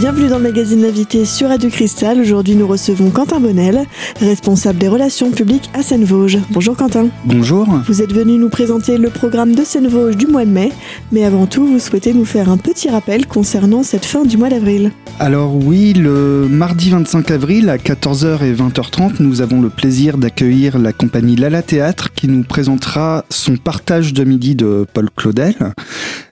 Bienvenue 0.00 0.28
dans 0.28 0.38
le 0.38 0.44
magazine 0.44 0.80
L'invité 0.80 1.26
sur 1.26 1.48
Radio 1.48 1.68
Cristal. 1.68 2.18
Aujourd'hui, 2.18 2.54
nous 2.54 2.66
recevons 2.66 3.10
Quentin 3.10 3.38
Bonnel, 3.38 3.84
responsable 4.18 4.78
des 4.78 4.88
relations 4.88 5.30
publiques 5.30 5.68
à 5.74 5.82
Seine-Vosges. 5.82 6.38
Bonjour 6.52 6.74
Quentin. 6.74 7.08
Bonjour. 7.26 7.66
Vous 7.86 8.00
êtes 8.00 8.14
venu 8.14 8.38
nous 8.38 8.48
présenter 8.48 8.96
le 8.96 9.10
programme 9.10 9.54
de 9.54 9.62
Seine-Vosges 9.62 10.16
du 10.16 10.26
mois 10.26 10.46
de 10.46 10.50
mai, 10.50 10.72
mais 11.12 11.26
avant 11.26 11.44
tout, 11.44 11.66
vous 11.66 11.78
souhaitez 11.78 12.14
nous 12.14 12.24
faire 12.24 12.48
un 12.48 12.56
petit 12.56 12.88
rappel 12.88 13.26
concernant 13.26 13.82
cette 13.82 14.06
fin 14.06 14.24
du 14.24 14.38
mois 14.38 14.48
d'avril. 14.48 14.90
Alors 15.18 15.54
oui, 15.54 15.92
le 15.92 16.48
mardi 16.48 16.88
25 16.88 17.30
avril 17.30 17.68
à 17.68 17.76
14h 17.76 18.42
et 18.42 18.54
20h30, 18.54 19.16
nous 19.20 19.42
avons 19.42 19.60
le 19.60 19.68
plaisir 19.68 20.16
d'accueillir 20.16 20.78
la 20.78 20.94
compagnie 20.94 21.36
Lala 21.36 21.60
Théâtre 21.60 22.10
qui 22.14 22.26
nous 22.26 22.42
présentera 22.42 23.26
son 23.28 23.58
partage 23.58 24.14
de 24.14 24.24
midi 24.24 24.54
de 24.54 24.86
Paul 24.94 25.10
Claudel. 25.14 25.56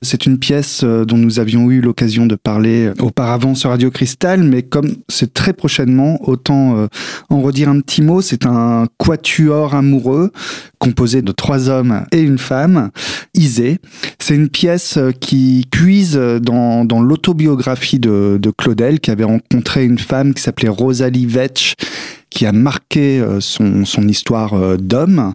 C'est 0.01 0.25
une 0.25 0.39
pièce 0.39 0.83
euh, 0.85 1.05
dont 1.05 1.19
nous 1.19 1.39
avions 1.39 1.71
eu 1.71 1.83
l'occasion 1.83 2.25
de 2.25 2.37
parler 2.37 2.93
auparavant 3.01 3.57
sur 3.59 3.71
Radio 3.71 3.91
Cristal, 3.91 4.43
mais 4.43 4.63
comme 4.63 4.95
c'est 5.09 5.35
très 5.35 5.53
prochainement, 5.53 6.19
autant 6.27 6.77
euh, 6.77 6.87
en 7.29 7.43
redire 7.43 7.69
un 7.69 7.81
petit 7.81 8.01
mot. 8.01 8.23
C'est 8.23 8.47
un 8.47 8.87
quatuor 8.97 9.75
amoureux 9.75 10.33
composé 10.79 11.23
de 11.23 11.33
trois 11.33 11.69
hommes 11.69 12.05
et 12.13 12.21
une 12.21 12.39
femme, 12.39 12.91
Isée. 13.35 13.79
C'est 14.19 14.35
une 14.35 14.49
pièce 14.49 14.97
euh, 14.97 15.11
qui 15.11 15.67
puise 15.71 16.15
dans, 16.15 16.85
dans 16.85 17.03
l'autobiographie 17.03 17.99
de, 17.99 18.39
de 18.41 18.51
Claudel, 18.51 19.01
qui 19.01 19.11
avait 19.11 19.25
rencontré 19.25 19.85
une 19.85 19.99
femme 19.99 20.35
qui 20.35 20.43
s'appelait 20.43 20.69
Rosalie 20.69 21.27
Vetch, 21.27 21.75
qui 22.31 22.47
a 22.47 22.53
marqué 22.53 23.21
euh, 23.21 23.41
son, 23.41 23.85
son 23.85 24.07
histoire 24.09 24.55
euh, 24.55 24.77
d'homme. 24.77 25.35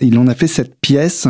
Il 0.00 0.18
en 0.18 0.26
a 0.26 0.34
fait 0.34 0.46
cette 0.46 0.76
pièce 0.80 1.28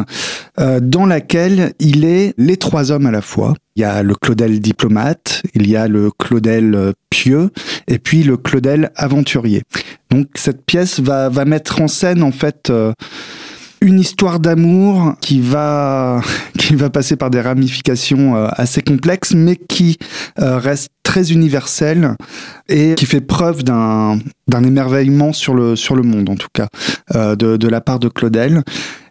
euh, 0.59 0.81
dans 0.81 1.07
laquelle 1.07 1.73
il 1.79 2.05
est 2.05 2.34
les 2.39 2.57
trois 2.57 2.92
hommes 2.92 3.07
à 3.07 3.11
la 3.11 3.23
fois. 3.23 3.55
Il 3.77 3.81
y 3.83 3.84
a 3.84 4.03
le 4.03 4.15
Claudel 4.15 4.61
diplomate, 4.61 5.42
il 5.55 5.69
y 5.69 5.77
a 5.77 5.89
le 5.89 6.11
Claudel 6.11 6.92
pieux, 7.09 7.51
et 7.89 7.98
puis 7.98 8.23
le 8.23 8.37
Claudel 8.37 8.91
aventurier. 8.95 9.62
Donc 10.11 10.29
cette 10.34 10.65
pièce 10.65 11.01
va, 11.01 11.29
va 11.29 11.45
mettre 11.45 11.81
en 11.81 11.89
scène 11.89 12.23
en 12.23 12.33
fait 12.33 12.70
une 13.81 14.00
histoire 14.00 14.41
d'amour 14.41 15.14
qui 15.20 15.41
va 15.41 16.20
qui 16.59 16.75
va 16.75 16.91
passer 16.91 17.17
par 17.17 17.31
des 17.31 17.41
ramifications 17.41 18.34
assez 18.34 18.83
complexes, 18.83 19.34
mais 19.34 19.56
qui 19.56 19.98
reste 20.36 20.91
très 21.11 21.33
universelle 21.33 22.14
et 22.69 22.95
qui 22.95 23.05
fait 23.05 23.20
preuve 23.20 23.64
d'un 23.64 24.20
d'un 24.47 24.62
émerveillement 24.62 25.33
sur 25.33 25.55
le 25.55 25.75
sur 25.75 25.97
le 25.97 26.03
monde 26.05 26.28
en 26.28 26.36
tout 26.36 26.48
cas 26.53 26.69
euh, 27.17 27.34
de, 27.34 27.56
de 27.56 27.69
la 27.69 27.81
part 27.81 27.98
de 27.98 28.08
Claudel. 28.08 28.62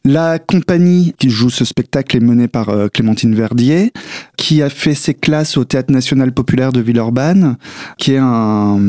La 0.05 0.39
compagnie 0.39 1.13
qui 1.19 1.29
joue 1.29 1.49
ce 1.49 1.65
spectacle 1.65 2.15
est 2.15 2.21
menée 2.21 2.47
par 2.47 2.69
euh, 2.69 2.87
Clémentine 2.87 3.35
Verdier, 3.35 3.91
qui 4.37 4.61
a 4.61 4.69
fait 4.69 4.93
ses 4.93 5.13
classes 5.13 5.57
au 5.57 5.65
Théâtre 5.65 5.91
National 5.91 6.33
Populaire 6.33 6.71
de 6.71 6.79
Villeurbanne, 6.79 7.57
qui 7.97 8.13
est 8.13 8.17
un, 8.17 8.79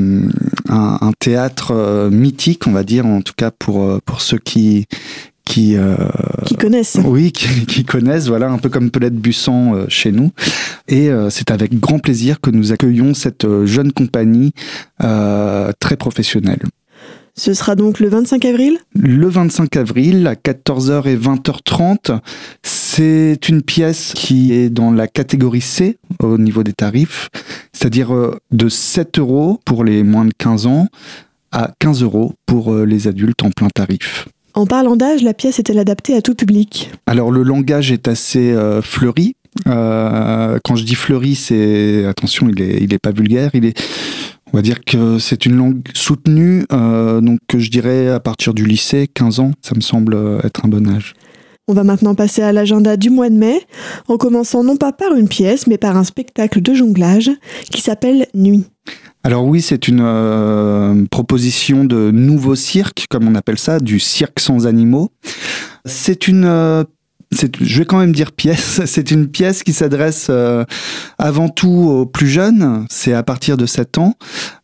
un, 0.69 0.99
un 1.01 1.13
théâtre 1.19 1.73
euh, 1.73 2.11
mythique, 2.11 2.69
on 2.69 2.73
va 2.73 2.85
dire, 2.85 3.07
en 3.07 3.23
tout 3.23 3.35
cas 3.37 3.51
pour, 3.51 4.01
pour 4.03 4.21
ceux 4.21 4.39
qui, 4.39 4.87
qui, 5.51 5.77
euh, 5.77 5.97
qui 6.47 6.55
connaissent. 6.55 6.99
Oui, 7.05 7.33
qui, 7.33 7.67
qui, 7.67 7.85
connaissent, 7.85 8.29
voilà, 8.29 8.51
un 8.51 8.59
peu 8.59 8.69
comme 8.69 8.91
Pelette 8.91 9.17
Bussan 9.17 9.75
euh, 9.75 9.85
chez 9.89 10.13
nous. 10.13 10.31
Et 10.87 11.11
euh, 11.11 11.29
c'est 11.29 11.51
avec 11.51 11.79
grand 11.79 11.99
plaisir 11.99 12.41
que 12.41 12.51
nous 12.51 12.71
accueillons 12.71 13.15
cette 13.15 13.47
jeune 13.65 13.93
compagnie 13.93 14.53
très 14.99 15.97
professionnelle. 15.97 16.63
Ce 17.35 17.55
sera 17.55 17.75
donc 17.75 18.01
le 18.01 18.09
25 18.09 18.45
avril? 18.45 18.79
Le 18.95 19.29
25 19.29 19.77
avril 19.77 20.27
à 20.27 20.35
14h 20.35 21.09
et 21.09 21.17
20h30. 21.17 22.21
C'est 22.63 23.49
une 23.49 23.63
pièce 23.63 24.13
qui 24.15 24.53
est 24.53 24.69
dans 24.69 24.93
la 24.93 25.09
catégorie 25.09 25.61
C 25.61 25.99
au 26.21 26.39
niveau 26.39 26.63
des 26.63 26.73
tarifs, 26.73 27.29
c'est-à-dire 27.73 28.13
de 28.51 28.69
7 28.69 29.19
euros 29.19 29.61
pour 29.65 29.85
les 29.85 30.03
moins 30.03 30.27
de 30.27 30.33
15 30.37 30.67
ans 30.67 30.87
à 31.51 31.73
15 31.79 32.03
euros 32.03 32.35
pour 32.47 32.75
les 32.75 33.09
adultes 33.09 33.43
en 33.43 33.51
plein 33.51 33.69
tarif. 33.75 34.27
En 34.55 34.67
parlant 34.67 34.97
d'âge, 34.97 35.23
la 35.23 35.35
pièce 35.35 35.59
est-elle 35.59 35.79
adaptée 35.79 36.15
à 36.15 36.23
tout 36.23 36.35
public? 36.35 36.91
Alors 37.07 37.31
le 37.31 37.43
langage 37.43 37.93
est 37.93 38.09
assez 38.09 38.53
euh, 38.53 38.83
fleuri. 38.83 39.37
Euh, 39.67 40.59
quand 40.65 40.77
je 40.77 40.85
dis 40.85 40.95
fleuri, 40.95 41.35
c'est 41.35 42.05
attention, 42.05 42.49
il 42.49 42.61
est, 42.61 42.79
il 42.83 42.93
est 42.93 42.99
pas 42.99 43.13
vulgaire. 43.13 43.51
Il 43.55 43.65
est, 43.65 43.81
on 44.53 44.57
va 44.57 44.63
dire 44.63 44.85
que 44.85 45.19
c'est 45.19 45.47
une 45.47 45.57
langue 45.57 45.83
soutenue. 45.95 46.65
Euh, 46.73 47.21
donc 47.21 47.39
je 47.57 47.71
dirais 47.71 48.09
à 48.09 48.21
partir 48.21 48.55
du 48.55 48.65
lycée, 48.65 49.09
15 49.13 49.41
ans, 49.41 49.53
ça 49.63 49.75
me 49.75 49.81
semble 49.81 50.17
être 50.45 50.65
un 50.65 50.69
bon 50.69 50.89
âge. 50.89 51.15
On 51.69 51.73
va 51.73 51.85
maintenant 51.85 52.17
passer 52.17 52.43
à 52.43 52.53
l'agenda 52.53 52.97
du 52.97 53.11
mois 53.11 53.31
de 53.31 53.37
mai, 53.37 53.61
en 54.09 54.17
commençant 54.17 54.65
non 54.65 54.77
pas 54.77 54.91
par 54.91 55.15
une 55.15 55.29
pièce, 55.29 55.69
mais 55.69 55.79
par 55.79 55.97
un 55.97 56.03
spectacle 56.03 56.61
de 56.61 56.75
jonglage 56.75 57.31
qui 57.71 57.81
s'appelle 57.81 58.27
Nuit. 58.35 58.65
Alors 59.23 59.45
oui, 59.45 59.61
c'est 59.61 59.87
une 59.87 60.01
euh, 60.03 61.05
proposition 61.11 61.85
de 61.85 62.11
nouveau 62.11 62.55
cirque, 62.55 63.07
comme 63.11 63.29
on 63.29 63.35
appelle 63.35 63.59
ça, 63.59 63.79
du 63.79 63.99
cirque 64.01 64.41
sans 64.41 64.67
animaux. 64.67 65.13
C'est 65.85 66.27
une 66.27 66.45
euh, 66.47 66.85
je 67.61 67.79
vais 67.79 67.85
quand 67.85 67.99
même 67.99 68.13
dire 68.13 68.33
pièce, 68.33 68.81
c'est 68.87 69.11
une 69.11 69.29
pièce 69.29 69.63
qui 69.63 69.73
s'adresse 69.73 70.27
euh, 70.31 70.65
avant 71.19 71.49
tout 71.49 71.69
aux 71.69 72.07
plus 72.07 72.29
jeunes, 72.29 72.87
c'est 72.91 73.13
à 73.13 73.23
partir 73.23 73.57
de 73.57 73.67
7 73.67 73.99
ans. 73.99 74.15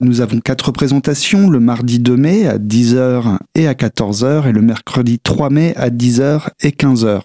Nous 0.01 0.21
avons 0.21 0.41
quatre 0.41 0.67
représentations, 0.67 1.49
le 1.49 1.61
mardi 1.61 1.99
2 1.99 2.17
mai 2.17 2.47
à 2.47 2.59
10h 2.59 3.39
et 3.55 3.69
à 3.69 3.75
14h 3.75 4.49
et 4.49 4.53
le 4.53 4.63
mercredi 4.63 5.19
3 5.21 5.51
mai 5.51 5.75
à 5.77 5.91
10h 5.91 6.49
et 6.61 6.71
15h. 6.71 7.21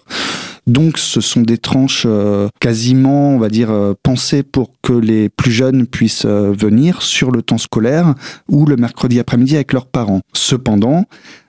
Donc 0.66 0.98
ce 0.98 1.20
sont 1.20 1.42
des 1.42 1.58
tranches 1.58 2.04
euh, 2.06 2.48
quasiment, 2.60 3.30
on 3.30 3.38
va 3.38 3.48
dire, 3.48 3.70
euh, 3.70 3.94
pensées 4.02 4.42
pour 4.42 4.70
que 4.82 4.92
les 4.92 5.28
plus 5.28 5.50
jeunes 5.50 5.86
puissent 5.86 6.24
euh, 6.24 6.52
venir 6.52 7.02
sur 7.02 7.32
le 7.32 7.42
temps 7.42 7.58
scolaire 7.58 8.14
ou 8.48 8.64
le 8.66 8.76
mercredi 8.76 9.18
après-midi 9.18 9.56
avec 9.56 9.72
leurs 9.72 9.86
parents. 9.86 10.20
Cependant, 10.32 11.06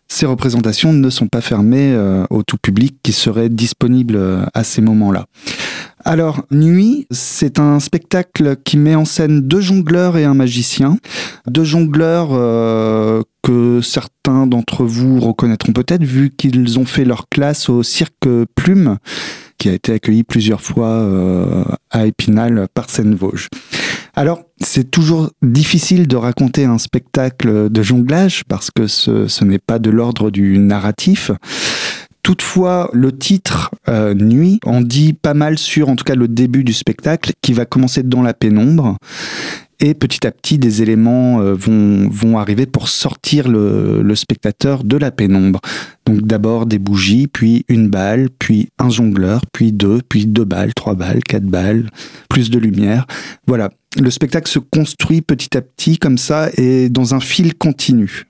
ces 0.07 0.25
représentations 0.25 0.93
ne 0.93 1.09
sont 1.09 1.27
pas 1.27 1.41
fermées 1.41 1.97
au 2.29 2.43
tout 2.43 2.57
public 2.57 2.97
qui 3.01 3.13
serait 3.13 3.49
disponible 3.49 4.19
à 4.53 4.63
ces 4.63 4.81
moments-là. 4.81 5.25
Alors, 6.05 6.43
Nuit, 6.51 7.07
c'est 7.11 7.59
un 7.59 7.79
spectacle 7.79 8.57
qui 8.63 8.77
met 8.77 8.95
en 8.95 9.05
scène 9.05 9.41
deux 9.41 9.61
jongleurs 9.61 10.17
et 10.17 10.25
un 10.25 10.33
magicien. 10.33 10.97
Deux 11.47 11.63
jongleurs 11.63 12.29
euh, 12.31 13.21
que 13.41 13.81
certains 13.81 14.47
d'entre 14.47 14.83
vous 14.83 15.19
reconnaîtront 15.19 15.73
peut-être 15.73 16.03
vu 16.03 16.29
qu'ils 16.29 16.77
ont 16.79 16.85
fait 16.85 17.05
leur 17.05 17.29
classe 17.29 17.69
au 17.69 17.83
cirque 17.83 18.27
Plume, 18.55 18.97
qui 19.57 19.69
a 19.69 19.73
été 19.73 19.93
accueilli 19.93 20.23
plusieurs 20.23 20.61
fois 20.61 20.89
euh, 20.89 21.63
à 21.89 22.05
Épinal 22.05 22.67
par 22.73 22.89
Seine-Vosges. 22.89 23.47
Alors, 24.15 24.43
c'est 24.61 24.91
toujours 24.91 25.31
difficile 25.41 26.07
de 26.07 26.15
raconter 26.15 26.65
un 26.65 26.77
spectacle 26.77 27.69
de 27.69 27.81
jonglage 27.81 28.43
parce 28.47 28.69
que 28.69 28.87
ce, 28.87 29.27
ce 29.27 29.43
n'est 29.43 29.59
pas 29.59 29.79
de 29.79 29.89
l'ordre 29.89 30.29
du 30.29 30.59
narratif. 30.59 31.31
Toutefois, 32.23 32.89
le 32.93 33.11
titre 33.11 33.71
euh, 33.89 34.13
Nuit 34.13 34.61
en 34.65 34.79
dit 34.79 35.11
pas 35.11 35.33
mal 35.33 35.57
sur, 35.57 35.89
en 35.89 35.97
tout 35.97 36.05
cas, 36.05 36.15
le 36.15 36.29
début 36.29 36.63
du 36.63 36.71
spectacle 36.71 37.33
qui 37.41 37.51
va 37.51 37.65
commencer 37.65 38.01
dans 38.01 38.21
la 38.21 38.33
pénombre. 38.33 38.97
Et 39.81 39.93
petit 39.93 40.25
à 40.25 40.31
petit, 40.31 40.57
des 40.57 40.81
éléments 40.81 41.41
euh, 41.41 41.53
vont, 41.53 42.07
vont 42.07 42.39
arriver 42.39 42.65
pour 42.65 42.87
sortir 42.87 43.49
le, 43.49 44.01
le 44.01 44.15
spectateur 44.15 44.85
de 44.85 44.95
la 44.95 45.11
pénombre. 45.11 45.59
Donc 46.05 46.21
d'abord 46.21 46.65
des 46.65 46.79
bougies, 46.79 47.27
puis 47.27 47.65
une 47.67 47.89
balle, 47.89 48.29
puis 48.39 48.69
un 48.79 48.89
jongleur, 48.89 49.41
puis 49.51 49.73
deux, 49.73 49.99
puis 50.07 50.25
deux 50.25 50.45
balles, 50.45 50.73
trois 50.73 50.95
balles, 50.95 51.21
quatre 51.27 51.43
balles, 51.43 51.89
plus 52.29 52.49
de 52.49 52.57
lumière. 52.57 53.05
Voilà, 53.47 53.69
le 53.99 54.09
spectacle 54.09 54.49
se 54.49 54.59
construit 54.59 55.21
petit 55.21 55.57
à 55.57 55.61
petit 55.61 55.97
comme 55.97 56.17
ça 56.17 56.49
et 56.55 56.87
dans 56.87 57.13
un 57.15 57.19
fil 57.19 57.53
continu. 57.53 58.27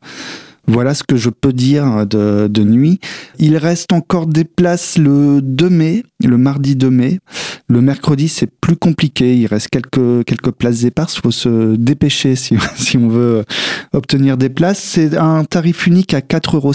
Voilà 0.67 0.93
ce 0.93 1.03
que 1.03 1.17
je 1.17 1.29
peux 1.29 1.51
dire 1.51 2.05
de, 2.05 2.47
de, 2.47 2.63
nuit. 2.63 2.99
Il 3.37 3.57
reste 3.57 3.91
encore 3.91 4.27
des 4.27 4.45
places 4.45 4.97
le 4.97 5.41
2 5.41 5.69
mai, 5.69 6.03
le 6.23 6.37
mardi 6.37 6.75
2 6.75 6.89
mai. 6.89 7.19
Le 7.67 7.81
mercredi, 7.81 8.29
c'est 8.29 8.49
plus 8.49 8.77
compliqué. 8.77 9.35
Il 9.35 9.47
reste 9.47 9.67
quelques, 9.67 10.23
quelques 10.25 10.51
places 10.51 10.85
éparses. 10.85 11.17
Il 11.17 11.21
faut 11.21 11.31
se 11.31 11.75
dépêcher 11.75 12.35
si, 12.35 12.55
si 12.75 12.97
on 12.97 13.09
veut 13.09 13.43
obtenir 13.91 14.37
des 14.37 14.49
places. 14.49 14.79
C'est 14.79 15.17
un 15.17 15.43
tarif 15.43 15.85
unique 15.85 16.13
à 16.13 16.19
4,50 16.19 16.55
euros. 16.55 16.73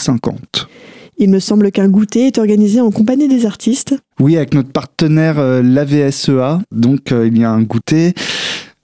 Il 1.20 1.30
me 1.30 1.40
semble 1.40 1.72
qu'un 1.72 1.88
goûter 1.88 2.28
est 2.28 2.38
organisé 2.38 2.80
en 2.80 2.92
compagnie 2.92 3.26
des 3.26 3.44
artistes. 3.44 3.96
Oui, 4.20 4.36
avec 4.36 4.54
notre 4.54 4.70
partenaire 4.70 5.40
euh, 5.40 5.62
l'AVSEA. 5.62 6.60
Donc, 6.70 7.10
euh, 7.10 7.26
il 7.26 7.36
y 7.36 7.44
a 7.44 7.50
un 7.50 7.62
goûter. 7.62 8.14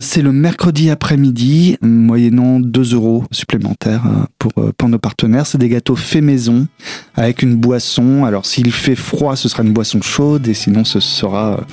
C'est 0.05 0.21
le 0.21 0.33
mercredi 0.33 0.91
après-midi, 0.91 1.79
moyennant 1.81 2.61
2 2.61 2.95
euros 2.95 3.25
supplémentaires 3.33 4.03
pour, 4.39 4.53
pour 4.77 4.89
nos 4.91 4.99
partenaires. 4.99 5.47
C'est 5.47 5.57
des 5.57 5.71
gâteaux 5.71 5.97
faits 5.97 6.23
maison 6.23 6.67
avec 7.15 7.43
une 7.43 7.57
boisson. 7.57 8.27
Alors 8.27 8.45
s'il 8.45 8.71
fait 8.71 8.97
froid, 8.97 9.35
ce 9.35 9.49
sera 9.49 9.63
une 9.63 9.73
boisson 9.73 10.03
chaude 10.03 10.47
et 10.47 10.53
sinon 10.53 10.85
ce 10.85 11.01
sera 11.01 11.65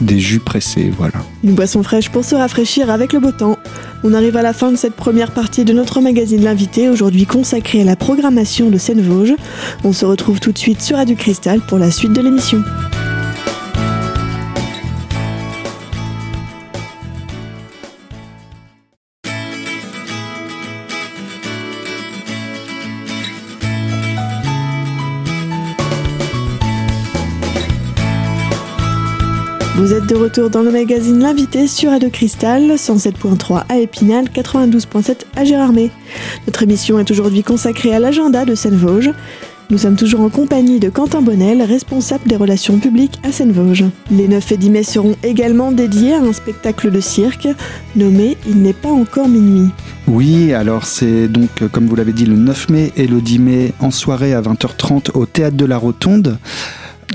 des 0.00 0.20
jus 0.20 0.38
pressés, 0.38 0.92
voilà. 0.96 1.14
Une 1.42 1.54
boisson 1.54 1.82
fraîche 1.82 2.08
pour 2.08 2.24
se 2.24 2.36
rafraîchir 2.36 2.88
avec 2.88 3.12
le 3.12 3.18
beau 3.18 3.32
temps. 3.32 3.58
On 4.04 4.14
arrive 4.14 4.36
à 4.36 4.42
la 4.42 4.52
fin 4.52 4.70
de 4.70 4.76
cette 4.76 4.94
première 4.94 5.32
partie 5.32 5.64
de 5.64 5.72
notre 5.72 6.00
magazine 6.00 6.44
L'invité, 6.44 6.88
aujourd'hui 6.88 7.26
consacré 7.26 7.80
à 7.80 7.84
la 7.84 7.96
programmation 7.96 8.70
de 8.70 8.78
Seine-Vosges. 8.78 9.34
On 9.82 9.92
se 9.92 10.04
retrouve 10.04 10.38
tout 10.38 10.52
de 10.52 10.58
suite 10.58 10.82
sur 10.82 10.98
Radio 10.98 11.16
Cristal 11.16 11.60
pour 11.66 11.78
la 11.78 11.90
suite 11.90 12.12
de 12.12 12.20
l'émission. 12.20 12.62
Êtes 29.96 30.06
de 30.06 30.14
retour 30.16 30.50
dans 30.50 30.60
le 30.60 30.70
magazine 30.70 31.20
L'invité 31.20 31.66
sur 31.66 31.90
Radio 31.90 32.10
Cristal, 32.10 32.72
107.3 32.72 33.62
à 33.66 33.78
Épinal, 33.78 34.26
92.7 34.26 35.20
à 35.34 35.44
Gérardmer. 35.44 35.90
Notre 36.46 36.64
émission 36.64 36.98
est 36.98 37.10
aujourd'hui 37.10 37.42
consacrée 37.42 37.94
à 37.94 37.98
l'agenda 37.98 38.44
de 38.44 38.54
Seine-Vosges. 38.54 39.12
Nous 39.70 39.78
sommes 39.78 39.96
toujours 39.96 40.20
en 40.20 40.28
compagnie 40.28 40.80
de 40.80 40.90
Quentin 40.90 41.22
Bonnel, 41.22 41.62
responsable 41.62 42.28
des 42.28 42.36
relations 42.36 42.78
publiques 42.78 43.18
à 43.22 43.32
Seine-Vosges. 43.32 43.86
Les 44.10 44.28
9 44.28 44.52
et 44.52 44.56
10 44.58 44.70
mai 44.70 44.82
seront 44.82 45.16
également 45.22 45.72
dédiés 45.72 46.12
à 46.12 46.20
un 46.20 46.34
spectacle 46.34 46.90
de 46.90 47.00
cirque 47.00 47.48
nommé 47.94 48.36
Il 48.46 48.60
n'est 48.60 48.74
pas 48.74 48.90
encore 48.90 49.28
minuit. 49.28 49.70
Oui, 50.08 50.52
alors 50.52 50.84
c'est 50.84 51.26
donc, 51.26 51.48
comme 51.72 51.86
vous 51.86 51.96
l'avez 51.96 52.12
dit, 52.12 52.26
le 52.26 52.36
9 52.36 52.68
mai 52.68 52.92
et 52.96 53.06
le 53.06 53.22
10 53.22 53.38
mai 53.38 53.72
en 53.80 53.90
soirée 53.90 54.34
à 54.34 54.42
20h30 54.42 55.12
au 55.14 55.24
Théâtre 55.24 55.56
de 55.56 55.64
la 55.64 55.78
Rotonde. 55.78 56.36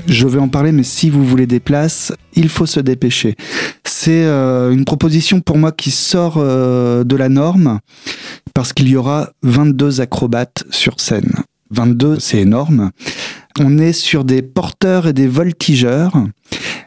Je 0.06 0.26
vais 0.26 0.38
en 0.38 0.48
parler, 0.48 0.72
mais 0.72 0.82
si 0.82 1.10
vous 1.10 1.24
voulez 1.24 1.46
des 1.46 1.60
places, 1.60 2.12
il 2.34 2.48
faut 2.48 2.66
se 2.66 2.80
dépêcher. 2.80 3.36
C'est 3.84 4.24
euh, 4.24 4.72
une 4.72 4.84
proposition 4.84 5.40
pour 5.40 5.58
moi 5.58 5.72
qui 5.72 5.90
sort 5.90 6.34
euh, 6.38 7.04
de 7.04 7.16
la 7.16 7.28
norme 7.28 7.78
parce 8.54 8.72
qu'il 8.72 8.88
y 8.88 8.96
aura 8.96 9.30
22 9.42 10.00
acrobates 10.00 10.64
sur 10.70 11.00
scène. 11.00 11.32
22, 11.70 12.18
c'est 12.18 12.38
énorme. 12.38 12.90
On 13.60 13.78
est 13.78 13.92
sur 13.92 14.24
des 14.24 14.42
porteurs 14.42 15.06
et 15.06 15.12
des 15.12 15.28
voltigeurs. 15.28 16.12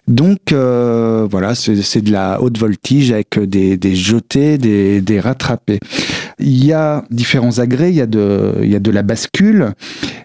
Donc 0.07 0.51
euh, 0.51 1.27
voilà, 1.29 1.55
c'est 1.55 2.01
de 2.01 2.11
la 2.11 2.41
haute 2.41 2.57
voltige 2.59 3.11
avec 3.11 3.39
des, 3.39 3.77
des 3.77 3.95
jetés, 3.95 4.57
des, 4.57 5.01
des 5.01 5.19
rattrapés. 5.19 5.79
Il 6.39 6.65
y 6.65 6.73
a 6.73 7.03
différents 7.11 7.59
agrès, 7.59 7.91
il 7.91 7.95
y 7.95 8.01
a 8.01 8.05
de, 8.05 8.55
il 8.61 8.69
y 8.69 8.75
a 8.75 8.79
de 8.79 8.91
la 8.91 9.03
bascule. 9.03 9.73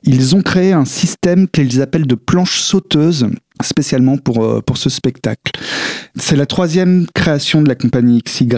Ils 0.02 0.34
ont 0.34 0.42
créé 0.42 0.72
un 0.72 0.84
système 0.84 1.46
qu'ils 1.48 1.80
appellent 1.82 2.06
de 2.06 2.14
planche 2.14 2.60
sauteuse 2.60 3.28
spécialement 3.62 4.16
pour, 4.16 4.44
euh, 4.44 4.60
pour 4.60 4.78
ce 4.78 4.90
spectacle. 4.90 5.52
C'est 6.16 6.36
la 6.36 6.46
troisième 6.46 7.06
création 7.14 7.62
de 7.62 7.68
la 7.68 7.74
compagnie 7.74 8.22
XY 8.22 8.48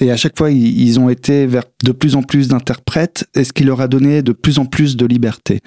et 0.00 0.10
à 0.10 0.16
chaque 0.16 0.36
fois 0.36 0.50
ils 0.50 1.00
ont 1.00 1.08
été 1.08 1.46
vers 1.46 1.64
de 1.84 1.92
plus 1.92 2.16
en 2.16 2.22
plus 2.22 2.48
d'interprètes 2.48 3.26
et 3.34 3.44
ce 3.44 3.52
qui 3.52 3.64
leur 3.64 3.80
a 3.80 3.88
donné 3.88 4.22
de 4.22 4.32
plus 4.32 4.58
en 4.58 4.66
plus 4.66 4.96
de 4.96 5.06
liberté. 5.06 5.60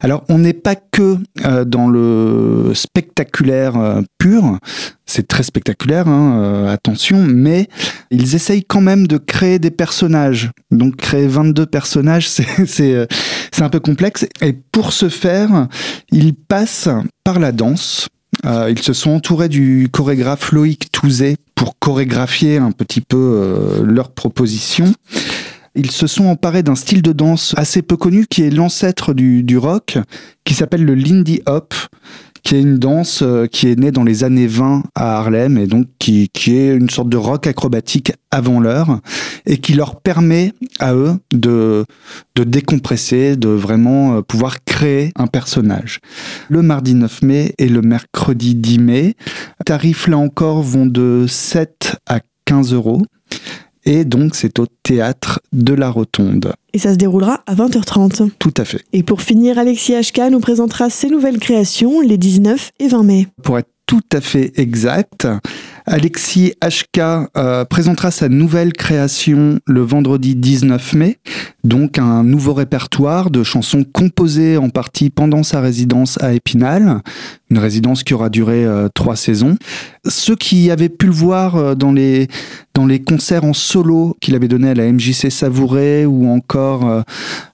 Alors 0.00 0.24
on 0.28 0.38
n'est 0.38 0.52
pas 0.52 0.76
que 0.76 1.18
euh, 1.44 1.64
dans 1.64 1.88
le 1.88 2.72
spectaculaire 2.74 3.76
euh, 3.76 4.02
pur, 4.18 4.58
c'est 5.06 5.28
très 5.28 5.42
spectaculaire, 5.42 6.08
hein, 6.08 6.66
attention, 6.68 7.22
mais 7.22 7.68
ils 8.10 8.34
essayent 8.34 8.64
quand 8.64 8.80
même 8.80 9.06
de 9.06 9.18
créer 9.18 9.58
des 9.58 9.70
personnages. 9.70 10.50
Donc 10.70 10.96
créer 10.96 11.26
22 11.26 11.66
personnages, 11.66 12.28
c'est 12.66 13.06
un 13.60 13.68
peu 13.68 13.80
complexe. 13.80 14.26
Et 14.40 14.52
pour 14.52 14.92
ce 14.92 15.08
faire, 15.08 15.68
ils 16.10 16.34
passent 16.34 16.88
par 17.22 17.38
la 17.38 17.52
danse. 17.52 18.08
Euh, 18.44 18.70
ils 18.70 18.82
se 18.82 18.92
sont 18.92 19.10
entourés 19.10 19.48
du 19.48 19.88
chorégraphe 19.90 20.52
Loïc 20.52 20.90
Touzé 20.92 21.36
pour 21.54 21.78
chorégraphier 21.78 22.58
un 22.58 22.72
petit 22.72 23.00
peu 23.00 23.16
euh, 23.16 23.82
leurs 23.84 24.10
propositions. 24.10 24.92
Ils 25.74 25.90
se 25.90 26.06
sont 26.06 26.26
emparés 26.26 26.62
d'un 26.62 26.76
style 26.76 27.02
de 27.02 27.12
danse 27.12 27.54
assez 27.56 27.82
peu 27.82 27.96
connu 27.96 28.26
qui 28.26 28.42
est 28.42 28.50
l'ancêtre 28.50 29.12
du, 29.12 29.42
du 29.42 29.58
rock, 29.58 29.98
qui 30.44 30.54
s'appelle 30.54 30.84
le 30.84 30.94
Lindy 30.94 31.42
Hop, 31.46 31.74
qui 32.44 32.56
est 32.56 32.60
une 32.60 32.78
danse 32.78 33.22
euh, 33.22 33.46
qui 33.46 33.68
est 33.68 33.78
née 33.78 33.90
dans 33.90 34.04
les 34.04 34.22
années 34.22 34.46
20 34.46 34.84
à 34.94 35.16
Harlem 35.16 35.58
et 35.58 35.66
donc 35.66 35.86
qui, 35.98 36.28
qui 36.28 36.56
est 36.56 36.74
une 36.74 36.90
sorte 36.90 37.08
de 37.08 37.16
rock 37.16 37.46
acrobatique 37.46 38.12
avant 38.30 38.60
l'heure 38.60 39.00
et 39.46 39.56
qui 39.56 39.72
leur 39.72 40.00
permet 40.00 40.52
à 40.78 40.94
eux 40.94 41.14
de, 41.32 41.86
de 42.36 42.44
décompresser, 42.44 43.36
de 43.36 43.48
vraiment 43.48 44.16
euh, 44.16 44.22
pouvoir 44.22 44.62
créer 44.64 45.10
un 45.16 45.26
personnage. 45.26 46.00
Le 46.48 46.62
mardi 46.62 46.94
9 46.94 47.22
mai 47.22 47.54
et 47.58 47.68
le 47.68 47.80
mercredi 47.80 48.54
10 48.54 48.78
mai, 48.78 49.14
tarifs 49.64 50.06
là 50.06 50.18
encore 50.18 50.62
vont 50.62 50.86
de 50.86 51.24
7 51.26 51.96
à 52.06 52.20
15 52.44 52.74
euros. 52.74 53.02
Et 53.86 54.04
donc, 54.04 54.34
c'est 54.34 54.58
au 54.58 54.66
théâtre 54.82 55.40
de 55.52 55.74
la 55.74 55.90
Rotonde. 55.90 56.52
Et 56.72 56.78
ça 56.78 56.92
se 56.92 56.98
déroulera 56.98 57.42
à 57.46 57.54
20h30. 57.54 58.30
Tout 58.38 58.54
à 58.56 58.64
fait. 58.64 58.82
Et 58.92 59.02
pour 59.02 59.22
finir, 59.22 59.58
Alexis 59.58 59.94
HK 59.94 60.30
nous 60.30 60.40
présentera 60.40 60.90
ses 60.90 61.10
nouvelles 61.10 61.38
créations 61.38 62.00
les 62.00 62.16
19 62.16 62.72
et 62.80 62.88
20 62.88 63.02
mai. 63.02 63.28
Pour 63.42 63.58
être 63.58 63.68
tout 63.86 64.02
à 64.12 64.20
fait 64.22 64.52
exact, 64.56 65.28
Alexis 65.84 66.54
HK 66.62 67.00
euh, 67.36 67.64
présentera 67.66 68.10
sa 68.10 68.30
nouvelle 68.30 68.72
création 68.72 69.58
le 69.66 69.82
vendredi 69.82 70.34
19 70.34 70.94
mai, 70.94 71.18
donc 71.64 71.98
un 71.98 72.24
nouveau 72.24 72.54
répertoire 72.54 73.30
de 73.30 73.42
chansons 73.42 73.84
composées 73.84 74.56
en 74.56 74.70
partie 74.70 75.10
pendant 75.10 75.42
sa 75.42 75.60
résidence 75.60 76.16
à 76.22 76.32
Épinal, 76.32 77.02
une 77.50 77.58
résidence 77.58 78.02
qui 78.02 78.14
aura 78.14 78.30
duré 78.30 78.64
euh, 78.64 78.88
trois 78.92 79.16
saisons. 79.16 79.56
Ceux 80.08 80.36
qui 80.36 80.70
avaient 80.70 80.88
pu 80.88 81.06
le 81.06 81.12
voir 81.12 81.56
euh, 81.56 81.74
dans 81.74 81.92
les 81.92 82.28
dans 82.74 82.86
les 82.86 83.00
concerts 83.00 83.44
en 83.44 83.52
solo 83.52 84.16
qu'il 84.20 84.34
avait 84.34 84.48
donné 84.48 84.70
à 84.70 84.74
la 84.74 84.90
MJC 84.90 85.30
Savouré 85.30 86.06
ou 86.06 86.28
encore 86.28 87.04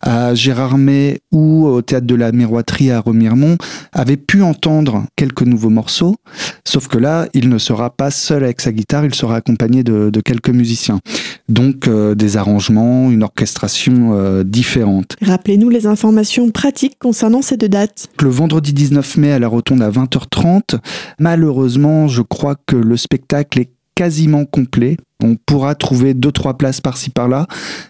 à 0.01 0.35
Gérardmer 0.35 1.21
ou 1.31 1.67
au 1.67 1.83
théâtre 1.83 2.07
de 2.07 2.15
la 2.15 2.33
Miroiterie 2.33 2.91
à 2.91 3.01
Remiremont, 3.01 3.59
avaient 3.93 4.17
pu 4.17 4.43
entendre 4.43 5.05
quelques 5.17 5.43
nouveaux 5.43 5.69
morceaux, 5.69 6.17
sauf 6.65 6.89
que 6.89 6.99
là, 6.99 7.29
il 7.35 7.49
ne 7.49 7.59
sera 7.59 7.91
pas 7.91 8.11
seul 8.11 8.45
avec 8.45 8.61
sa 8.61 8.73
guitare, 8.73 9.05
il 9.05 9.15
sera 9.15 9.37
accompagné 9.37 9.83
de, 9.85 10.11
quelques 10.25 10.51
musiciens. 10.51 11.01
Donc 11.51 11.89
euh, 11.89 12.15
des 12.15 12.37
arrangements, 12.37 13.11
une 13.11 13.25
orchestration 13.25 14.13
euh, 14.13 14.45
différente. 14.45 15.17
Rappelez-nous 15.21 15.69
les 15.69 15.87
informations 15.87 16.51
pratiques 16.51 16.97
concernant 16.99 17.43
ces 17.43 17.57
deux 17.57 17.69
dates. 17.69 18.09
Le 18.23 18.31
vendredi 18.31 18.73
19 18.73 19.17
mai 19.17 19.33
à 19.33 19.39
la 19.41 19.49
Rotonde 19.49 19.83
à 19.83 19.91
20h30. 19.91 20.79
Malheureusement, 21.19 22.07
je 22.07 22.23
crois 22.23 22.55
que 22.67 22.77
le 22.77 22.97
spectacle 22.97 23.59
est 23.59 23.71
quasiment 23.97 24.45
complet. 24.45 24.97
On 25.23 25.35
pourra 25.35 25.75
trouver 25.75 26.15
deux 26.15 26.31
trois 26.31 26.57
places 26.57 26.81
par-ci 26.81 27.11
par-là. 27.11 27.49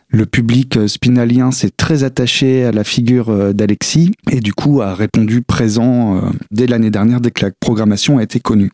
Le 0.09 0.25
public 0.25 0.79
euh, 0.79 0.89
spinalien 0.89 1.51
s'est 1.51 1.71
très 1.71 2.03
attaché 2.03 2.65
à 2.65 2.73
la 2.73 2.83
figure 2.83 3.55
d'Alexis 3.55 4.13
et 4.33 4.41
du 4.41 4.55
coup 4.55 4.81
a 4.81 4.95
répondu 4.95 5.43
présent 5.43 6.23
dès 6.51 6.67
l'année 6.67 6.91
dernière, 6.91 7.21
dès 7.21 7.31
que 7.31 7.45
la 7.45 7.53
programmation 7.61 8.17
a 8.17 8.23
été 8.23 8.41
connue. 8.41 8.73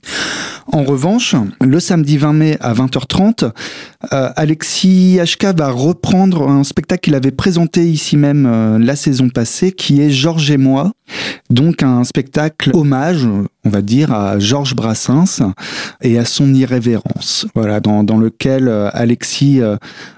En 0.73 0.83
revanche, 0.83 1.35
le 1.61 1.81
samedi 1.81 2.19
20 2.19 2.33
mai 2.33 2.57
à 2.61 2.75
20h30, 2.75 3.51
Alexis 4.11 5.19
HK 5.23 5.57
va 5.57 5.71
reprendre 5.71 6.49
un 6.49 6.65
spectacle 6.65 7.03
qu'il 7.03 7.15
avait 7.15 7.31
présenté 7.31 7.85
ici 7.85 8.17
même 8.17 8.79
la 8.79 8.97
saison 8.97 9.29
passée, 9.29 9.73
qui 9.73 10.01
est 10.01 10.11
Georges 10.11 10.51
et 10.51 10.57
moi. 10.57 10.93
Donc 11.51 11.83
un 11.83 12.03
spectacle 12.05 12.73
hommage, 12.75 13.27
on 13.65 13.71
va 13.71 13.81
dire, 13.81 14.13
à 14.13 14.39
Georges 14.39 14.75
Brassens 14.75 15.41
et 16.03 16.19
à 16.19 16.25
son 16.25 16.53
irrévérence. 16.53 17.47
Voilà, 17.55 17.81
dans, 17.81 18.19
lequel 18.19 18.69
Alexis 18.93 19.61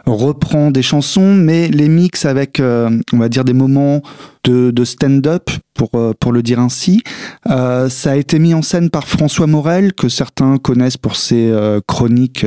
reprend 0.07 0.71
des 0.71 0.83
chansons 0.83 1.35
mais 1.35 1.69
les 1.69 1.89
mix 1.89 2.25
avec, 2.25 2.61
euh, 2.61 2.91
on 3.13 3.19
va 3.19 3.29
dire, 3.29 3.45
des 3.45 3.53
moments 3.53 4.03
de, 4.45 4.85
stand-up, 4.85 5.51
pour, 5.75 5.91
euh, 5.95 6.13
pour 6.19 6.33
le 6.33 6.43
dire 6.43 6.61
ainsi. 6.61 7.03
Euh, 7.49 7.89
ça 7.89 8.13
a 8.13 8.17
été 8.17 8.39
mis 8.39 8.55
en 8.55 8.63
scène 8.63 8.91
par 8.91 9.07
François 9.07 9.47
Morel, 9.47 9.93
que 9.93 10.09
certains 10.09 10.59
connaissent 10.59 10.97
pour 10.97 11.17
ses 11.17 11.53
chroniques 11.87 12.47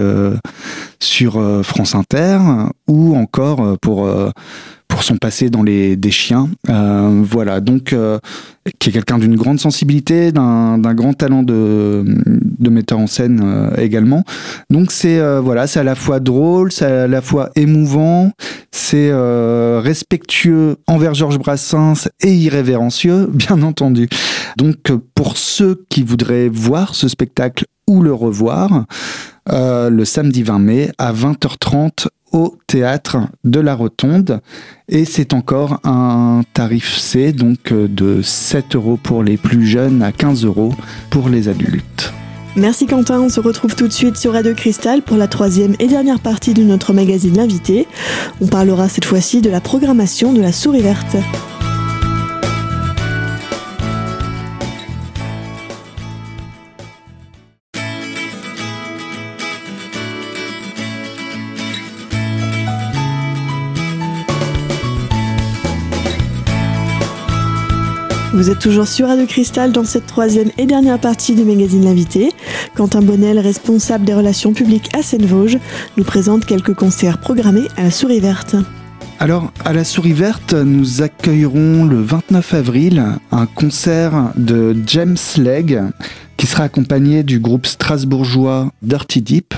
sur 0.99 1.63
France 1.63 1.95
Inter, 1.95 2.39
ou 2.87 3.15
encore 3.15 3.77
pour 3.81 4.09
pour 5.01 5.07
son 5.07 5.17
passé 5.17 5.49
dans 5.49 5.63
les 5.63 5.95
des 5.95 6.11
chiens. 6.11 6.47
Euh, 6.69 7.23
voilà, 7.23 7.59
donc 7.59 7.91
euh, 7.91 8.19
qui 8.77 8.89
est 8.89 8.91
quelqu'un 8.91 9.17
d'une 9.17 9.35
grande 9.35 9.59
sensibilité, 9.59 10.31
d'un 10.31 10.77
grand 10.93 11.13
talent 11.13 11.41
de, 11.41 12.03
de 12.05 12.69
metteur 12.69 12.99
en 12.99 13.07
scène 13.07 13.41
euh, 13.43 13.75
également. 13.77 14.23
Donc 14.69 14.91
c'est 14.91 15.19
voilà, 15.39 15.65
c'est 15.65 15.79
à 15.79 15.83
la 15.83 15.95
fois 15.95 16.19
drôle, 16.19 16.71
c'est 16.71 16.85
à 16.85 17.07
la 17.07 17.21
fois 17.23 17.49
émouvant, 17.55 18.31
c'est 18.69 19.11
respectueux 19.79 20.75
envers 20.85 21.15
Georges 21.15 21.39
Brassens 21.39 22.07
et 22.23 22.35
irrévérencieux, 22.35 23.27
bien 23.33 23.63
entendu. 23.63 24.07
Donc 24.55 24.91
pour 25.15 25.35
ceux 25.35 25.83
qui 25.89 26.03
voudraient 26.03 26.47
voir 26.47 26.93
ce 26.93 27.07
spectacle 27.07 27.65
ou 27.87 28.03
le 28.03 28.13
revoir, 28.13 28.85
le 29.49 30.03
samedi 30.05 30.43
20 30.43 30.59
mai 30.59 30.91
à 30.99 31.11
20h30 31.11 32.05
au 32.31 32.55
théâtre 32.67 33.17
de 33.43 33.59
la 33.59 33.75
Rotonde. 33.75 34.41
Et 34.89 35.05
c'est 35.05 35.33
encore 35.33 35.79
un 35.83 36.41
tarif 36.53 36.97
C, 36.97 37.33
donc 37.33 37.71
euh, 37.71 37.87
de 37.87 38.21
7 38.21 38.75
euros 38.75 38.97
pour 39.01 39.23
les 39.23 39.37
plus 39.37 39.65
jeunes 39.65 40.01
à 40.01 40.11
15 40.11 40.45
euros 40.45 40.73
pour 41.09 41.29
les 41.29 41.47
adultes. 41.47 42.13
Merci 42.57 42.85
Quentin, 42.85 43.21
on 43.21 43.29
se 43.29 43.39
retrouve 43.39 43.75
tout 43.75 43.87
de 43.87 43.93
suite 43.93 44.17
sur 44.17 44.33
Radio 44.33 44.53
Cristal 44.53 45.01
pour 45.01 45.15
la 45.15 45.29
troisième 45.29 45.73
et 45.79 45.87
dernière 45.87 46.19
partie 46.19 46.53
de 46.53 46.63
notre 46.63 46.91
magazine 46.91 47.37
L'invité. 47.37 47.87
On 48.41 48.47
parlera 48.47 48.89
cette 48.89 49.05
fois-ci 49.05 49.41
de 49.41 49.49
la 49.49 49.61
programmation 49.61 50.33
de 50.33 50.41
la 50.41 50.51
souris 50.51 50.81
verte. 50.81 51.15
Vous 68.33 68.49
êtes 68.49 68.59
toujours 68.59 68.87
sur 68.87 69.07
Radio 69.07 69.25
Cristal 69.25 69.73
dans 69.73 69.83
cette 69.83 70.05
troisième 70.05 70.51
et 70.57 70.65
dernière 70.65 70.99
partie 70.99 71.35
du 71.35 71.43
magazine 71.43 71.83
L'invité. 71.83 72.29
Quentin 72.75 73.01
Bonnel, 73.01 73.39
responsable 73.39 74.05
des 74.05 74.13
relations 74.13 74.53
publiques 74.53 74.89
à 74.95 75.03
Seine-Vosges, 75.03 75.57
nous 75.97 76.05
présente 76.05 76.45
quelques 76.45 76.73
concerts 76.73 77.19
programmés 77.19 77.67
à 77.75 77.83
la 77.83 77.91
Souris 77.91 78.21
Verte. 78.21 78.55
Alors, 79.21 79.53
à 79.65 79.71
la 79.71 79.83
Souris 79.83 80.13
Verte, 80.13 80.55
nous 80.55 81.03
accueillerons 81.03 81.85
le 81.85 82.01
29 82.01 82.55
avril 82.55 83.05
un 83.31 83.45
concert 83.45 84.31
de 84.35 84.75
James 84.87 85.15
Legg 85.37 85.79
qui 86.37 86.47
sera 86.47 86.63
accompagné 86.63 87.21
du 87.21 87.39
groupe 87.39 87.67
strasbourgeois 87.67 88.71
Dirty 88.81 89.21
Deep. 89.21 89.53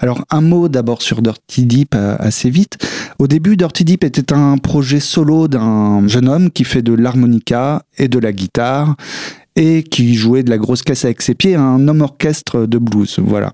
Alors 0.00 0.22
un 0.28 0.42
mot 0.42 0.68
d'abord 0.68 1.00
sur 1.00 1.22
Dirty 1.22 1.64
Deep 1.64 1.94
euh, 1.94 2.16
assez 2.18 2.50
vite. 2.50 2.76
Au 3.18 3.26
début, 3.26 3.56
Dirty 3.56 3.84
Deep 3.84 4.04
était 4.04 4.34
un 4.34 4.58
projet 4.58 5.00
solo 5.00 5.48
d'un 5.48 6.06
jeune 6.08 6.28
homme 6.28 6.50
qui 6.50 6.64
fait 6.64 6.82
de 6.82 6.92
l'harmonica 6.92 7.84
et 7.96 8.08
de 8.08 8.18
la 8.18 8.32
guitare 8.32 8.96
et 9.56 9.82
qui 9.82 10.14
jouait 10.14 10.42
de 10.42 10.50
la 10.50 10.58
grosse 10.58 10.82
caisse 10.82 11.04
avec 11.04 11.22
ses 11.22 11.34
pieds, 11.34 11.54
un 11.54 11.88
homme 11.88 12.02
orchestre 12.02 12.66
de 12.66 12.78
blues, 12.78 13.18
voilà, 13.18 13.52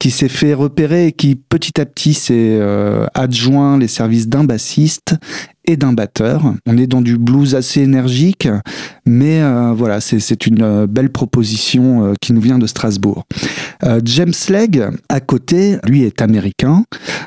qui 0.00 0.10
s'est 0.10 0.28
fait 0.28 0.54
repérer 0.54 1.08
et 1.08 1.12
qui 1.12 1.34
petit 1.34 1.80
à 1.80 1.86
petit 1.86 2.14
s'est 2.14 2.58
euh, 2.60 3.06
adjoint 3.14 3.76
les 3.76 3.88
services 3.88 4.28
d'un 4.28 4.44
bassiste 4.44 5.16
et 5.64 5.76
d'un 5.76 5.92
batteur. 5.92 6.54
On 6.66 6.76
est 6.76 6.86
dans 6.86 7.00
du 7.00 7.18
blues 7.18 7.54
assez 7.54 7.80
énergique, 7.80 8.48
mais 9.06 9.42
euh, 9.42 9.72
voilà, 9.72 10.00
c'est 10.00 10.46
une 10.46 10.62
euh, 10.62 10.86
belle 10.86 11.10
proposition 11.10 12.04
euh, 12.04 12.14
qui 12.20 12.32
nous 12.32 12.40
vient 12.40 12.58
de 12.58 12.66
Strasbourg. 12.66 13.24
James 14.04 14.32
Legg, 14.48 14.90
à 15.08 15.20
côté, 15.20 15.76
lui 15.84 16.04
est 16.04 16.22
américain. 16.22 16.84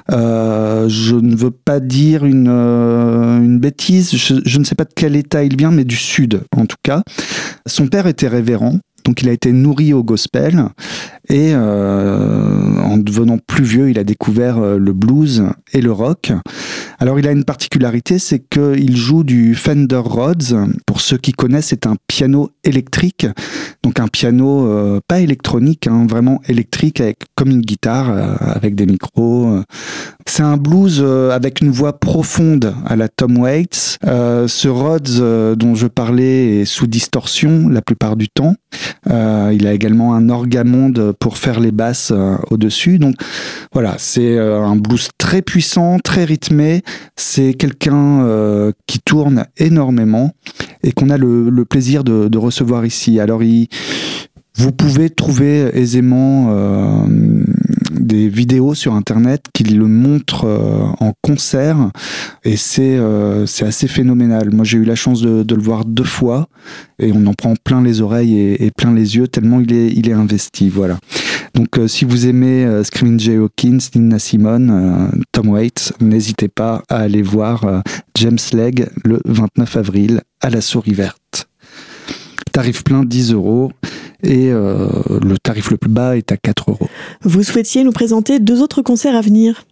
Je 0.10 1.16
ne 1.16 1.36
veux 1.36 1.52
pas 1.52 1.80
dire 1.80 2.26
une, 2.26 2.48
une 2.48 3.60
bêtise, 3.60 4.16
je, 4.16 4.36
je 4.46 4.60
ne 4.60 4.64
sais 4.64 4.76
pas 4.76 4.86
de 4.86 4.94
quel 4.96 5.16
état 5.16 5.44
il 5.44 5.58
vient, 5.58 5.72
mais 5.72 5.86
du 5.86 5.96
sud 5.98 6.44
en 6.56 6.66
tout 6.66 6.78
cas. 6.84 7.04
Son 7.68 7.88
père 7.88 8.08
était 8.08 8.28
révérend, 8.28 8.80
donc 9.06 9.22
il 9.22 9.30
a 9.30 9.32
été 9.32 9.52
nourri 9.52 9.94
au 9.94 10.04
gospel 10.04 10.66
et 11.30 11.54
euh, 11.54 12.80
en 12.84 12.98
devenant 12.98 13.38
plus 13.38 13.64
vieux, 13.64 13.90
il 13.90 13.98
a 13.98 14.04
découvert 14.04 14.60
euh, 14.60 14.78
le 14.78 14.94
blues 14.94 15.44
et 15.74 15.82
le 15.82 15.92
rock. 15.92 16.32
Alors 17.00 17.20
il 17.20 17.28
a 17.28 17.32
une 17.32 17.44
particularité, 17.44 18.20
c'est 18.20 18.40
qu'il 18.40 18.96
joue 18.96 19.24
du 19.24 19.56
Fender 19.56 20.02
Rhodes. 20.04 20.68
Pour 20.86 21.02
ceux 21.02 21.18
qui 21.18 21.32
connaissent, 21.32 21.68
c'est 21.68 21.88
un 21.88 21.96
piano 22.08 22.52
électrique, 22.64 23.28
donc 23.84 24.00
un 24.00 24.08
piano 24.08 24.68
euh, 24.68 25.00
pas 25.08 25.20
électronique, 25.20 25.88
hein, 25.88 26.06
vraiment 26.08 26.42
électrique, 26.48 27.02
avec, 27.02 27.20
comme 27.36 27.50
une 27.50 27.62
guitare, 27.62 28.10
avec 28.42 28.76
des 28.76 28.86
micros. 28.86 29.60
C'est 30.28 30.44
un 30.44 30.58
blues 30.58 31.04
avec 31.32 31.62
une 31.62 31.72
voix 31.72 32.00
profonde 32.00 32.74
à 32.86 32.96
la 32.96 33.08
Tom 33.10 33.38
Waits. 33.38 33.98
ce 34.04 34.68
Rhodes 34.68 35.56
dont 35.58 35.76
je 35.76 35.88
parlais 35.88 36.62
est 36.62 36.66
sous 36.66 36.88
distorsion 36.88 37.68
la 37.68 37.82
plupart 37.82 38.16
du 38.16 38.30
temps. 38.30 38.56
il 39.08 39.68
a 39.68 39.74
également 39.74 40.14
un 40.16 40.30
orgamonde 40.30 41.15
pour 41.20 41.38
faire 41.38 41.60
les 41.60 41.72
basses 41.72 42.12
euh, 42.14 42.36
au-dessus. 42.50 43.00
Donc 43.00 43.16
voilà, 43.74 43.96
c'est 43.98 44.38
euh, 44.38 44.62
un 44.62 44.76
blues 44.76 45.10
très 45.18 45.42
puissant, 45.42 46.00
très 46.00 46.24
rythmé. 46.24 46.84
C'est 47.16 47.54
quelqu'un 47.54 48.24
euh, 48.24 48.72
qui 48.88 49.00
tourne 49.00 49.46
énormément 49.58 50.32
et 50.84 50.92
qu'on 50.92 51.10
a 51.10 51.18
le, 51.18 51.66
plaisir 51.66 52.04
de, 52.04 52.38
recevoir 52.38 52.86
ici. 52.86 53.20
Alors 53.20 53.44
il, 53.44 53.68
vous 54.56 54.72
pouvez 54.72 55.10
trouver 55.10 55.70
aisément 55.74 57.06
des 57.92 58.30
vidéos 58.30 58.74
sur 58.74 58.94
internet 58.94 59.46
qui 59.54 59.64
le 59.64 59.88
montrent 59.88 60.46
en 61.00 61.14
concert 61.22 61.92
et 62.44 62.58
c'est 62.58 63.00
c'est 63.46 63.66
assez 63.66 63.88
phénoménal. 63.88 64.54
Moi 64.54 64.66
j'ai 64.66 64.78
eu 64.78 64.86
la 64.86 64.96
chance 64.96 65.22
de, 65.22 65.56
le 65.56 65.62
voir 65.62 65.86
deux 65.86 66.04
fois 66.04 66.48
et 67.00 67.12
on 67.14 67.26
en 67.26 67.34
prend 67.34 67.54
plein 67.64 67.82
les 67.82 68.02
oreilles 68.02 68.38
et, 68.38 68.72
plein 68.76 68.94
les 68.94 69.16
yeux 69.16 69.28
tellement 69.28 69.60
il 69.60 69.74
est 69.74 69.88
il 69.88 70.10
est 70.10 70.14
investi. 70.14 70.70
Voilà. 70.70 70.98
Donc 71.56 71.78
euh, 71.78 71.88
si 71.88 72.04
vous 72.04 72.28
aimez 72.28 72.66
euh, 72.66 72.84
Screaming 72.84 73.20
Jay 73.20 73.38
Hawkins, 73.38 73.78
Nina 73.96 74.20
Simone, 74.20 74.70
euh, 74.70 75.18
Tom 75.32 75.50
Waits, 75.50 75.94
n'hésitez 76.02 76.50
pas 76.50 76.84
à 76.90 76.98
aller 76.98 77.22
voir 77.22 77.82
James 78.16 78.38
Legg 78.52 78.90
le 79.06 79.22
29 79.26 79.78
avril 79.78 80.22
à 80.42 80.50
la 80.50 80.60
Souris 80.60 80.94
Verte. 80.94 81.48
Tarif 82.52 82.84
plein 82.84 83.04
10 83.04 83.32
euros 83.32 83.72
et 84.24 84.50
le 84.52 85.36
tarif 85.42 85.72
le 85.72 85.78
plus 85.78 85.90
bas 85.90 86.18
est 86.18 86.32
à 86.32 86.38
4 86.38 86.72
euros. 86.72 86.90
Vous 87.22 87.44
souhaitiez 87.44 87.84
nous 87.84 87.92
présenter 87.92 88.40
deux 88.40 88.62
autres 88.62 88.82
concerts 88.82 89.16
à 89.16 89.22
venir? 89.22 89.66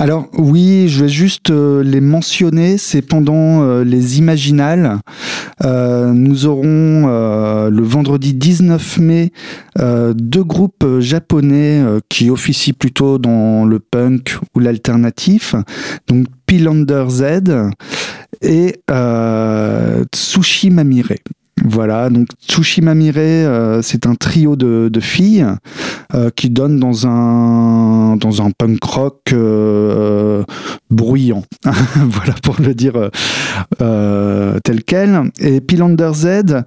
Alors 0.00 0.28
oui, 0.32 0.88
je 0.88 1.04
vais 1.04 1.08
juste 1.08 1.50
euh, 1.50 1.82
les 1.82 2.00
mentionner. 2.00 2.78
C'est 2.78 3.02
pendant 3.02 3.62
euh, 3.62 3.82
les 3.82 4.18
Imaginales. 4.18 4.98
Euh, 5.64 6.12
nous 6.12 6.46
aurons 6.46 6.68
le 7.08 7.82
vendredi 7.82 8.34
19 8.34 8.98
mai 8.98 9.32
deux 9.76 10.44
groupes 10.44 11.00
japonais 11.00 11.82
qui 12.08 12.30
officient 12.30 12.74
plutôt 12.78 13.18
dans 13.18 13.64
le 13.64 13.80
punk 13.80 14.36
ou 14.54 14.60
l'alternatif. 14.60 15.54
Donc 16.06 16.26
Pilander 16.46 17.04
Z 17.08 17.24
et 18.42 18.80
Tsushi 20.14 20.70
Mamire. 20.70 21.12
Voilà, 21.64 22.10
donc 22.10 22.28
Tsushima 22.46 22.94
Mire, 22.94 23.14
euh, 23.16 23.80
c'est 23.82 24.06
un 24.06 24.14
trio 24.14 24.56
de, 24.56 24.90
filles 25.00 25.46
euh, 26.14 26.30
qui 26.34 26.50
donne 26.50 26.78
dans 26.78 27.06
un 27.06 28.16
dans 28.16 28.42
un 28.42 28.50
punk 28.50 28.82
rock 28.82 29.32
euh, 29.32 30.42
bruyant, 30.90 31.44
voilà 31.64 32.34
pour 32.42 32.56
le 32.60 32.74
dire 32.74 33.10
tel 33.78 34.84
quel. 34.84 35.30
Et 35.40 35.60
Pilander 35.60 36.10
Z, 36.14 36.64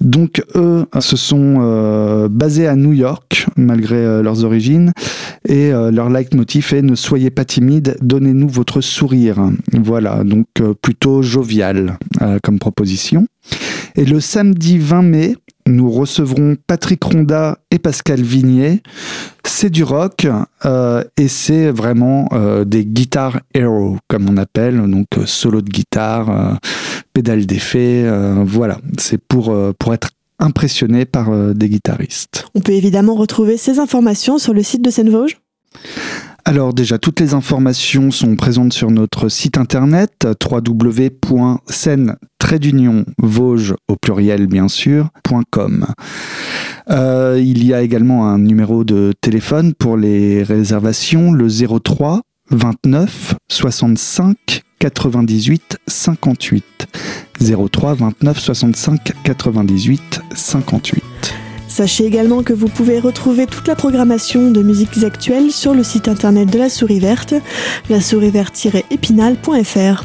donc 0.00 0.42
eux 0.54 0.86
se 0.98 1.16
sont 1.16 2.28
basés 2.30 2.66
à 2.66 2.76
New 2.76 2.92
York 2.92 3.46
malgré 3.56 4.22
leurs 4.22 4.44
origines 4.44 4.92
et 5.48 5.70
leur 5.70 6.10
leitmotiv 6.10 6.74
est 6.74 6.82
ne 6.82 6.94
soyez 6.94 7.30
pas 7.30 7.44
timide, 7.44 7.96
donnez-nous 8.02 8.48
votre 8.48 8.80
sourire. 8.80 9.38
Voilà, 9.72 10.22
donc 10.24 10.46
plutôt 10.82 11.22
jovial 11.22 11.98
comme 12.42 12.58
proposition. 12.58 13.26
Et 13.96 14.04
le 14.04 14.20
samedi 14.20 14.78
20 14.78 15.02
mai, 15.02 15.36
nous 15.66 15.90
recevrons 15.90 16.56
Patrick 16.66 17.02
Ronda 17.02 17.58
et 17.70 17.78
Pascal 17.78 18.22
Vignet. 18.22 18.82
C'est 19.44 19.70
du 19.70 19.84
rock 19.84 20.26
euh, 20.64 21.04
et 21.16 21.28
c'est 21.28 21.70
vraiment 21.70 22.28
euh, 22.32 22.64
des 22.64 22.84
guitares 22.84 23.40
hero, 23.54 23.98
comme 24.08 24.28
on 24.28 24.36
appelle, 24.36 24.80
donc 24.90 25.06
euh, 25.16 25.26
solo 25.26 25.60
de 25.60 25.68
guitare, 25.68 26.58
pédale 27.12 27.46
d'effet, 27.46 28.06
voilà. 28.44 28.78
C'est 28.98 29.18
pour, 29.18 29.54
pour 29.78 29.94
être 29.94 30.10
impressionné 30.38 31.04
par 31.04 31.30
des 31.54 31.68
guitaristes. 31.68 32.46
On 32.54 32.60
peut 32.60 32.72
évidemment 32.72 33.14
retrouver 33.14 33.56
ces 33.56 33.78
informations 33.78 34.38
sur 34.38 34.54
le 34.54 34.62
site 34.62 34.82
de 34.82 34.90
Seine-Vosges 34.90 35.38
alors 36.44 36.72
déjà, 36.74 36.98
toutes 36.98 37.20
les 37.20 37.34
informations 37.34 38.10
sont 38.10 38.36
présentes 38.36 38.72
sur 38.72 38.90
notre 38.90 39.28
site 39.28 39.58
internet 39.58 40.26
www.scène 40.50 42.16
vosges 43.18 43.74
au 43.88 43.96
pluriel 43.96 44.46
bien 44.46 44.68
sûr, 44.68 45.10
.com. 45.50 45.86
Euh, 46.90 47.40
il 47.40 47.64
y 47.64 47.72
a 47.72 47.82
également 47.82 48.28
un 48.28 48.38
numéro 48.38 48.84
de 48.84 49.12
téléphone 49.20 49.74
pour 49.74 49.96
les 49.96 50.42
réservations, 50.42 51.32
le 51.32 51.48
03 51.48 52.22
29 52.50 53.36
65 53.48 54.62
98 54.80 55.78
58. 55.86 56.64
03 57.70 57.94
29 57.94 58.38
65 58.38 59.12
98 59.22 60.20
58. 60.34 61.49
Sachez 61.70 62.04
également 62.04 62.42
que 62.42 62.52
vous 62.52 62.66
pouvez 62.66 62.98
retrouver 62.98 63.46
toute 63.46 63.68
la 63.68 63.76
programmation 63.76 64.50
de 64.50 64.60
musiques 64.60 65.04
actuelles 65.04 65.52
sur 65.52 65.72
le 65.72 65.84
site 65.84 66.08
internet 66.08 66.50
de 66.50 66.58
la 66.58 66.68
Souris 66.68 66.98
Verte, 66.98 67.32
la 67.88 68.00
souris 68.00 68.30
verte-épinal.fr. 68.30 70.04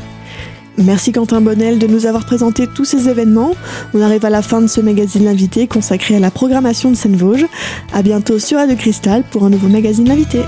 Merci 0.78 1.12
Quentin 1.12 1.42
Bonnel 1.42 1.80
de 1.80 1.88
nous 1.88 2.06
avoir 2.06 2.26
présenté 2.26 2.68
tous 2.68 2.86
ces 2.86 3.10
événements. 3.10 3.56
On 3.96 4.02
arrive 4.02 4.26
à 4.26 4.30
la 4.30 4.44
fin 4.44 4.62
de 4.62 4.68
ce 4.68 4.80
magazine 4.80 5.26
L'invité 5.26 5.66
consacré 5.66 6.16
à 6.16 6.20
la 6.20 6.30
programmation 6.30 6.92
de 6.92 6.96
Seine-Vosges. 6.96 7.48
À 7.94 8.04
bientôt 8.04 8.38
sur 8.38 8.60
Radio 8.60 8.76
Cristal 8.76 9.24
pour 9.32 9.44
un 9.44 9.50
nouveau 9.50 9.68
magazine 9.68 10.08
L'invité. 10.08 10.42